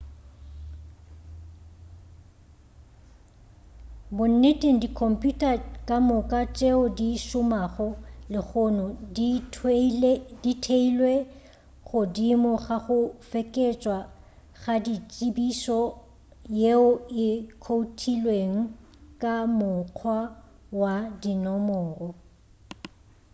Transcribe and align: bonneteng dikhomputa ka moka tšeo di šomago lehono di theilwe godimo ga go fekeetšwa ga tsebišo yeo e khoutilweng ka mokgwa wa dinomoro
bonneteng 4.15 4.79
dikhomputa 4.81 5.49
ka 5.87 5.97
moka 6.09 6.41
tšeo 6.55 6.83
di 6.99 7.09
šomago 7.27 7.87
lehono 8.31 8.85
di 10.47 10.51
theilwe 10.65 11.13
godimo 11.89 12.51
ga 12.65 12.77
go 12.85 12.99
fekeetšwa 13.29 13.97
ga 14.61 14.75
tsebišo 15.11 15.81
yeo 16.61 16.87
e 17.27 17.27
khoutilweng 17.63 18.55
ka 19.21 19.33
mokgwa 19.59 20.17
wa 20.79 20.93
dinomoro 21.21 22.09